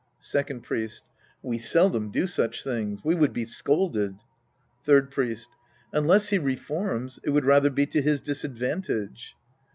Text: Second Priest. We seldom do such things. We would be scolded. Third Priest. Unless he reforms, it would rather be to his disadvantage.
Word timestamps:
Second 0.17 0.63
Priest. 0.63 1.03
We 1.43 1.59
seldom 1.59 2.09
do 2.09 2.25
such 2.25 2.63
things. 2.63 3.03
We 3.05 3.13
would 3.13 3.33
be 3.33 3.45
scolded. 3.45 4.15
Third 4.83 5.11
Priest. 5.11 5.49
Unless 5.93 6.29
he 6.29 6.39
reforms, 6.39 7.19
it 7.23 7.29
would 7.29 7.45
rather 7.45 7.69
be 7.69 7.85
to 7.85 8.01
his 8.01 8.19
disadvantage. 8.19 9.35